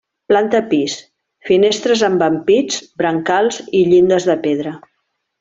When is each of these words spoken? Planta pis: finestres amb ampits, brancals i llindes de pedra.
Planta 0.31 0.59
pis: 0.69 0.95
finestres 1.49 2.01
amb 2.07 2.23
ampits, 2.29 2.81
brancals 3.03 3.61
i 3.81 3.83
llindes 3.93 4.27
de 4.33 4.39
pedra. 4.49 4.75